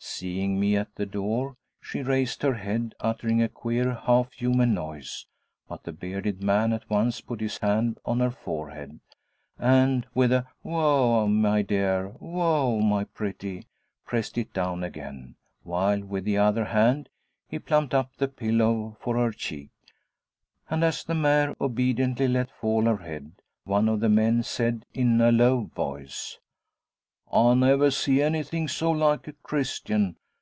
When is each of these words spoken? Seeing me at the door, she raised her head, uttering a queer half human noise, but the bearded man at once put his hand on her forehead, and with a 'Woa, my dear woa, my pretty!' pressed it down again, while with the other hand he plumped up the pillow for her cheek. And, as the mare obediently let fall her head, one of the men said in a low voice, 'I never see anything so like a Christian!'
Seeing 0.00 0.58
me 0.60 0.76
at 0.76 0.94
the 0.94 1.06
door, 1.06 1.56
she 1.80 2.02
raised 2.02 2.42
her 2.42 2.54
head, 2.54 2.94
uttering 3.00 3.42
a 3.42 3.48
queer 3.48 3.94
half 3.94 4.32
human 4.32 4.72
noise, 4.72 5.26
but 5.68 5.82
the 5.84 5.90
bearded 5.92 6.40
man 6.42 6.72
at 6.72 6.88
once 6.88 7.20
put 7.20 7.40
his 7.40 7.58
hand 7.58 7.98
on 8.04 8.20
her 8.20 8.30
forehead, 8.30 9.00
and 9.58 10.06
with 10.14 10.32
a 10.32 10.46
'Woa, 10.62 11.28
my 11.28 11.62
dear 11.62 12.10
woa, 12.20 12.80
my 12.80 13.04
pretty!' 13.04 13.66
pressed 14.06 14.38
it 14.38 14.52
down 14.52 14.82
again, 14.84 15.34
while 15.64 16.00
with 16.00 16.24
the 16.24 16.38
other 16.38 16.64
hand 16.66 17.08
he 17.48 17.58
plumped 17.58 17.92
up 17.94 18.12
the 18.16 18.28
pillow 18.28 18.96
for 19.00 19.16
her 19.16 19.30
cheek. 19.32 19.70
And, 20.70 20.84
as 20.84 21.02
the 21.04 21.14
mare 21.14 21.54
obediently 21.60 22.26
let 22.28 22.50
fall 22.52 22.84
her 22.84 22.98
head, 22.98 23.32
one 23.64 23.88
of 23.88 23.98
the 24.00 24.08
men 24.08 24.42
said 24.44 24.84
in 24.94 25.20
a 25.20 25.30
low 25.32 25.62
voice, 25.74 26.38
'I 27.30 27.52
never 27.56 27.90
see 27.90 28.22
anything 28.22 28.66
so 28.68 28.90
like 28.90 29.28
a 29.28 29.34
Christian!' 29.34 30.16